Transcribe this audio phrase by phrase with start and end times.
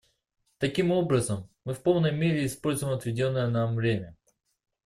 [0.57, 4.17] Таким образом, мы в полной мере используем отведенное нам время.